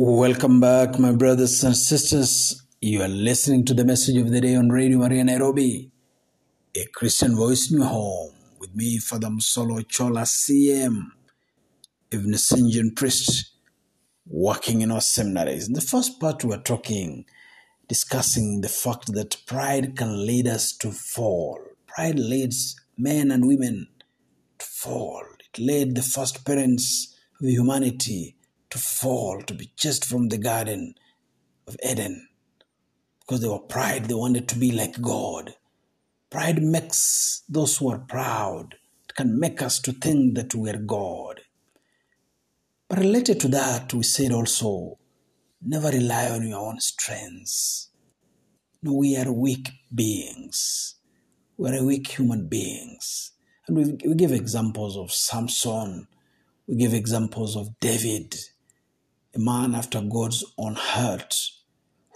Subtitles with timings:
[0.00, 2.62] Welcome back, my brothers and sisters.
[2.80, 5.90] You are listening to the message of the day on Radio Maria Nairobi,
[6.76, 8.30] a Christian voice in your home.
[8.60, 11.06] With me, Father Musolo Chola CM,
[12.12, 13.50] a Vincentian priest
[14.24, 15.66] working in our seminaries.
[15.66, 17.24] In the first part, we are talking,
[17.88, 21.58] discussing the fact that pride can lead us to fall.
[21.88, 23.88] Pride leads men and women
[24.58, 25.24] to fall.
[25.40, 28.36] It led the first parents of humanity
[28.70, 30.94] to fall, to be chased from the Garden
[31.66, 32.28] of Eden
[33.20, 34.06] because they were pride.
[34.06, 35.54] They wanted to be like God.
[36.30, 38.76] Pride makes those who are proud.
[39.08, 41.40] It can make us to think that we are God.
[42.88, 44.98] But related to that, we said also,
[45.62, 47.90] never rely on your own strengths.
[48.82, 50.94] No, we are weak beings.
[51.56, 53.32] We are weak human beings.
[53.66, 56.08] And we, give examples of Samson.
[56.66, 58.36] We give examples of David,
[59.38, 61.34] a man after God's own heart,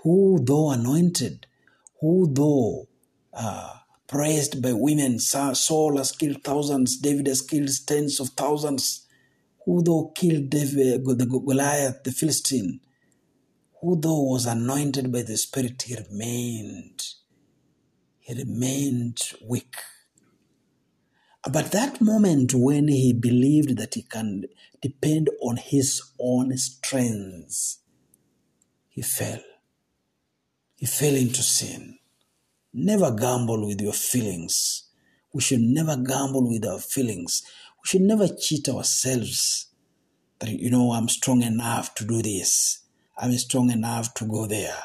[0.03, 1.47] who, though anointed,
[2.01, 2.89] who, though
[3.33, 3.75] uh,
[4.09, 9.07] praised by women, Saul has killed thousands, David has killed tens of thousands,
[9.65, 12.81] who, though killed David, the Goliath, the Philistine,
[13.81, 17.05] who, though was anointed by the Spirit, he remained,
[18.21, 19.77] he remained weak.
[21.51, 24.45] But that moment when he believed that he can
[24.81, 27.79] depend on his own strengths,
[28.89, 29.41] he fell.
[30.77, 31.99] He fell into sin.
[32.73, 34.85] Never gamble with your feelings.
[35.33, 37.43] We should never gamble with our feelings.
[37.83, 39.67] We should never cheat ourselves
[40.39, 42.85] that, you know, I'm strong enough to do this.
[43.19, 44.79] I'm strong enough to go there.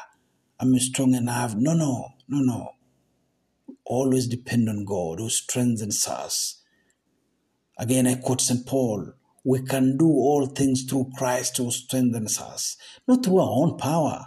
[0.58, 1.54] I'm strong enough.
[1.54, 2.77] No, no, no, no
[3.88, 6.62] always depend on God who strengthens us.
[7.76, 8.64] Again, I quote St.
[8.64, 13.78] Paul we can do all things through Christ who strengthens us, not through our own
[13.78, 14.26] power.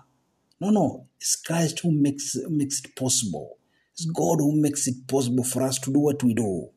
[0.60, 3.60] No, no, it's Christ who makes, makes it possible.
[3.94, 6.70] It's God who makes it possible for us to do what we do.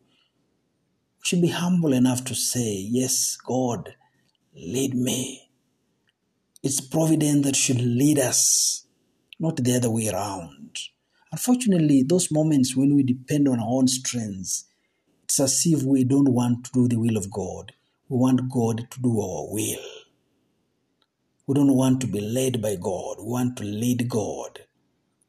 [1.16, 3.94] We should be humble enough to say, Yes, God,
[4.54, 5.48] lead me.
[6.62, 8.86] It's providence that should lead us,
[9.38, 10.80] not the other way around.
[11.34, 14.66] Unfortunately, those moments when we depend on our own strengths,
[15.24, 17.72] it's as if we don't want to do the will of God.
[18.08, 19.84] We want God to do our will.
[21.48, 23.16] We don't want to be led by God.
[23.18, 24.60] We want to lead God.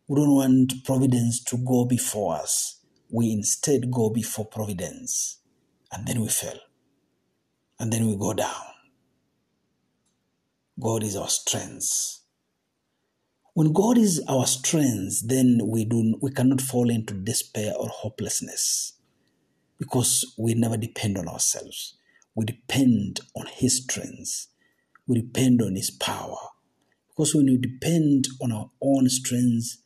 [0.08, 2.80] We don't want providence to go before us.
[3.10, 5.40] We instead go before providence.
[5.92, 6.60] And then we fail.
[7.80, 8.62] And then we go down.
[10.80, 12.20] God is our strength.
[13.56, 18.92] When God is our strength, then we do we cannot fall into despair or hopelessness
[19.80, 21.96] because we never depend on ourselves.
[22.36, 24.48] We depend on His strength.
[25.08, 26.36] We depend on His power.
[27.08, 29.78] Because when we depend on our own strength,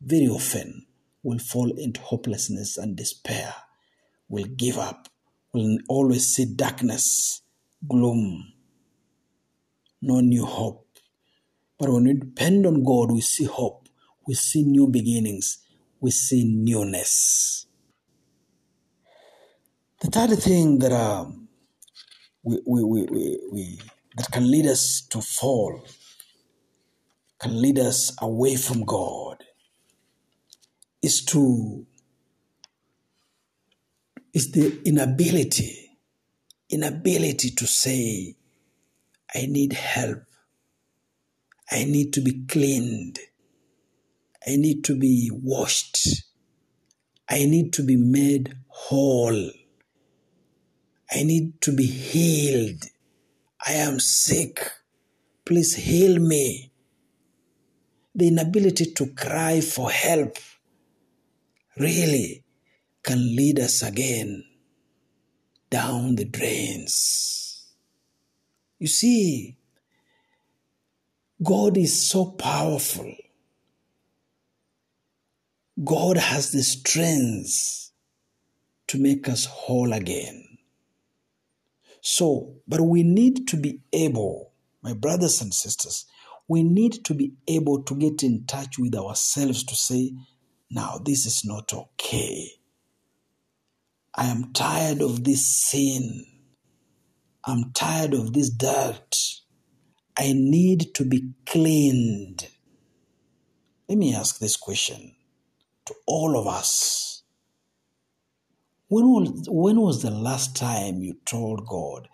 [0.00, 0.86] very often
[1.22, 3.54] we'll fall into hopelessness and despair.
[4.28, 5.06] We'll give up.
[5.54, 7.42] We'll always see darkness,
[7.88, 8.54] gloom,
[10.02, 10.85] no new hope.
[11.78, 13.88] But when we depend on God, we see hope,
[14.26, 15.58] we see new beginnings,
[16.00, 17.66] we see newness.
[20.00, 21.48] The third thing that um,
[22.42, 23.80] we, we, we, we, we,
[24.16, 25.84] that can lead us to fall,
[27.38, 29.44] can lead us away from God,
[31.02, 31.86] is to
[34.36, 35.98] is the inability,
[36.68, 38.36] inability to say,
[39.34, 40.25] I need help.
[41.70, 43.18] I need to be cleaned.
[44.46, 46.24] I need to be washed.
[47.28, 49.50] I need to be made whole.
[51.10, 52.84] I need to be healed.
[53.66, 54.70] I am sick.
[55.44, 56.70] Please heal me.
[58.14, 60.36] The inability to cry for help
[61.76, 62.44] really
[63.02, 64.44] can lead us again
[65.70, 67.66] down the drains.
[68.78, 69.58] You see,
[71.42, 73.14] God is so powerful.
[75.84, 77.92] God has the strength
[78.88, 80.44] to make us whole again.
[82.02, 84.52] So, but we need to be able,
[84.82, 86.06] my brothers and sisters,
[86.48, 90.14] we need to be able to get in touch with ourselves to say,
[90.70, 92.50] now this is not okay.
[94.14, 96.26] I am tired of this sin.
[97.44, 99.35] I'm tired of this dirt.
[100.18, 102.48] I need to be cleaned.
[103.88, 105.16] Let me ask this question
[105.86, 107.22] to all of us.
[108.88, 112.08] When was, when was the last time you told God,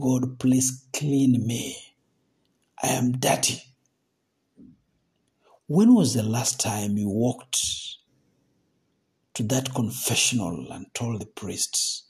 [0.00, 1.76] God, please clean me?
[2.82, 3.62] I am dirty.
[5.68, 7.58] When was the last time you walked
[9.34, 12.04] to that confessional and told the priest,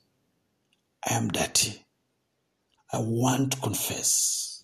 [1.09, 1.85] I am dirty.
[2.93, 4.56] I want to confess.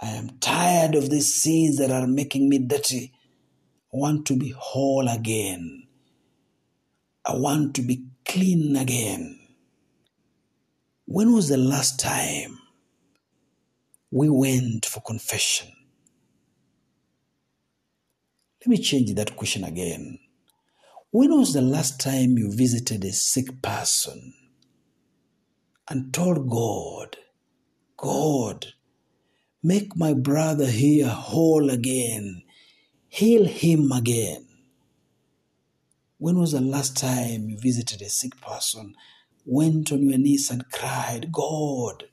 [0.00, 3.12] I am tired of these sins that are making me dirty.
[3.92, 5.86] I want to be whole again.
[7.24, 9.38] I want to be clean again.
[11.06, 12.58] When was the last time
[14.10, 15.68] we went for confession?
[18.60, 20.18] Let me change that question again.
[21.10, 24.34] When was the last time you visited a sick person
[25.88, 27.16] and told God,
[27.96, 28.66] God,
[29.64, 32.44] make my brother here whole again,
[33.08, 34.46] heal him again?
[36.18, 38.94] When was the last time you visited a sick person,
[39.44, 42.04] went on your knees and cried, God,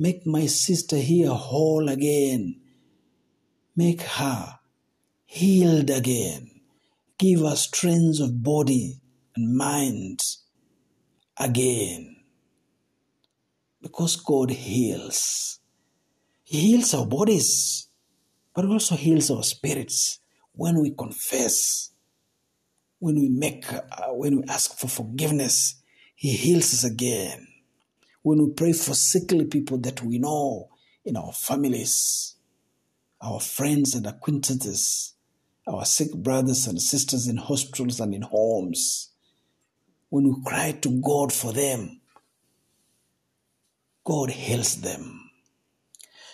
[0.00, 2.60] make my sister here whole again,
[3.76, 4.58] make her
[5.26, 6.50] healed again?
[7.18, 9.00] give us strength of body
[9.36, 10.20] and mind
[11.38, 12.16] again.
[13.80, 15.60] Because God heals.
[16.54, 17.88] He heals our bodies,
[18.54, 20.20] but also heals our spirits
[20.52, 21.90] when we confess,
[23.00, 25.82] when we make, uh, when we ask for forgiveness.
[26.14, 27.48] He heals us again.
[28.22, 30.68] When we pray for sickly people that we know
[31.04, 32.36] in our families,
[33.20, 35.14] our friends and acquaintances,
[35.66, 39.10] our sick brothers and sisters in hospitals and in homes,
[40.08, 42.00] when we cry to God for them,
[44.04, 45.23] God heals them.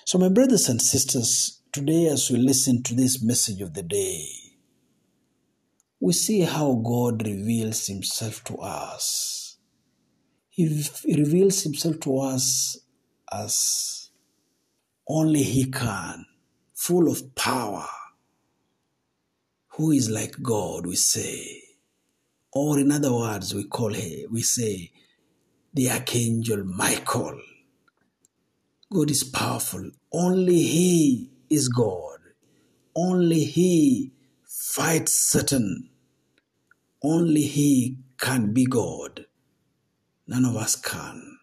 [0.05, 4.25] So, my brothers and sisters, today as we listen to this message of the day,
[6.00, 9.58] we see how God reveals Himself to us.
[10.49, 10.85] He
[11.17, 12.79] reveals Himself to us
[13.32, 14.11] as
[15.08, 16.26] only He can,
[16.75, 17.87] full of power
[19.81, 21.62] who is like God, we say.
[22.53, 24.91] Or in other words, we call him, we say,
[25.73, 27.41] the Archangel Michael.
[28.93, 29.89] God is powerful.
[30.13, 32.19] Only He is God.
[32.97, 34.13] Only He
[34.45, 35.91] fights Satan.
[37.01, 39.27] Only He can be God.
[40.27, 41.39] None of us can.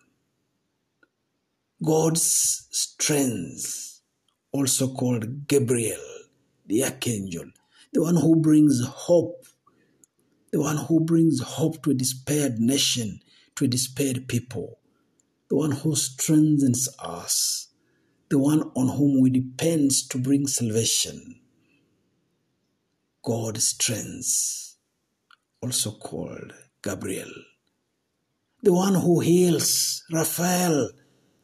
[1.82, 4.02] God's strength,
[4.52, 6.02] also called Gabriel,
[6.66, 7.46] the Archangel,
[7.94, 9.46] the one who brings hope,
[10.52, 13.22] the one who brings hope to a despaired nation,
[13.56, 14.80] to a despaired people,
[15.50, 17.70] the one who strengthens us,
[18.30, 21.40] the one on whom we depend to bring salvation.
[23.24, 24.76] God's strength,
[25.62, 27.32] also called Gabriel,
[28.62, 30.90] the one who heals, Raphael,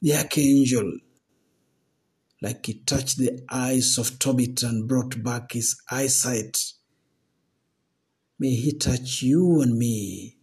[0.02, 1.00] the archangel,
[2.42, 6.58] like he touched the eyes of Tobit and brought back his eyesight.
[8.38, 10.38] May he touch you and me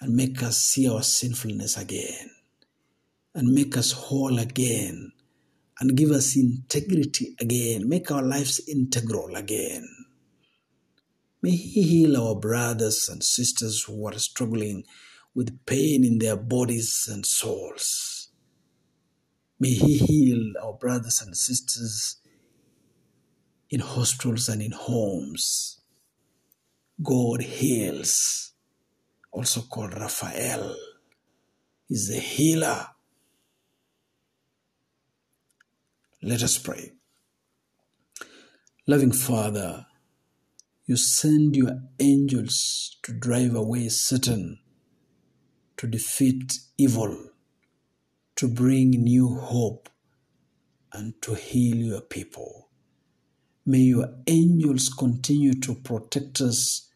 [0.00, 2.30] and make us see our sinfulness again
[3.34, 5.12] and make us whole again
[5.78, 9.86] and give us integrity again, make our lives integral again.
[11.42, 14.84] May He heal our brothers and sisters who are struggling
[15.34, 18.28] with pain in their bodies and souls.
[19.58, 22.16] May He heal our brothers and sisters
[23.70, 25.80] in hospitals and in homes.
[27.02, 28.49] God heals,
[29.30, 30.74] also called Raphael,
[31.88, 32.86] is the healer.
[36.22, 36.92] Let us pray.
[38.86, 39.86] Loving Father,
[40.86, 44.58] you send your angels to drive away Satan,
[45.76, 47.30] to defeat evil
[48.40, 49.90] to bring new hope
[50.94, 52.70] and to heal your people.
[53.66, 56.89] May your angels continue to protect us,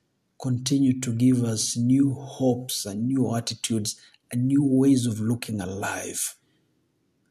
[0.45, 3.99] continue to give us new hopes and new attitudes
[4.31, 6.37] and new ways of looking at life.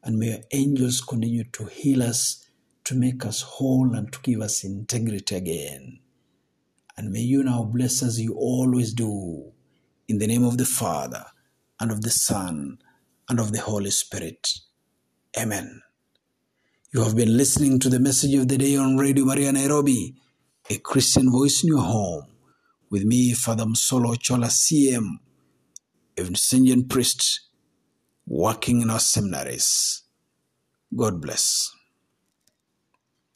[0.02, 2.44] And may your angels continue to heal us,
[2.82, 6.00] to make us whole, and to give us integrity again.
[6.96, 9.52] And may you now bless as you always do.
[10.08, 11.24] In the name of the Father,
[11.78, 12.78] and of the Son,
[13.28, 14.58] and of the Holy Spirit.
[15.38, 15.82] Amen.
[16.92, 20.16] You have been listening to the message of the day on Radio Maria Nairobi,
[20.68, 22.33] a Christian voice in your home,
[22.90, 25.18] with me, Father Msolo Chola CM,
[26.16, 27.40] a Vincentian priest,
[28.26, 30.02] working in our seminaries.
[30.94, 31.70] God bless.